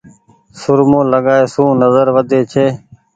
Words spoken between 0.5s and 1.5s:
سرمو لگآئي